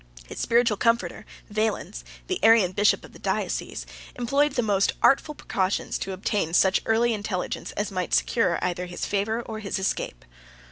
[0.25, 3.85] His spiritual comforter, Valens, the Arian bishop of the diocese,
[4.15, 9.05] employed the most artful precautions to obtain such early intelligence as might secure either his
[9.05, 10.25] favor or his escape.